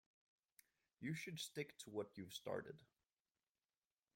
You 0.99 1.13
should 1.13 1.37
stick 1.39 1.77
to 1.77 1.91
what 1.91 2.17
you’ve 2.17 2.33
started. 2.33 2.81